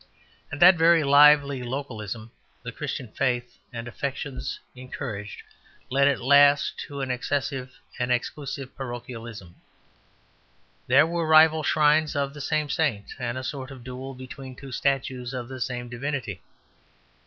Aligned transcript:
And 0.51 0.59
that 0.63 0.77
very 0.79 1.03
lively 1.03 1.61
localism 1.61 2.31
the 2.63 2.71
Christian 2.71 3.09
faith 3.11 3.59
and 3.71 3.87
affections 3.87 4.59
encouraged 4.73 5.43
led 5.91 6.07
at 6.07 6.19
last 6.19 6.75
to 6.87 7.01
an 7.01 7.11
excessive 7.11 7.77
and 7.99 8.11
exclusive 8.11 8.75
parochialism. 8.75 9.57
There 10.87 11.05
were 11.05 11.27
rival 11.27 11.61
shrines 11.61 12.15
of 12.15 12.33
the 12.33 12.41
same 12.41 12.67
saint, 12.67 13.13
and 13.19 13.37
a 13.37 13.43
sort 13.43 13.69
of 13.69 13.83
duel 13.83 14.15
between 14.15 14.55
two 14.55 14.71
statues 14.71 15.35
of 15.35 15.47
the 15.49 15.61
same 15.61 15.87
divinity. 15.87 16.41